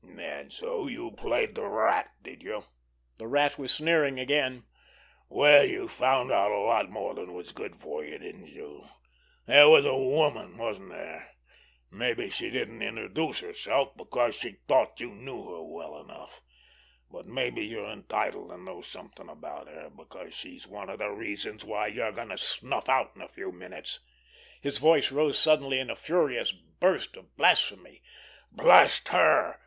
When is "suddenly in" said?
25.37-25.91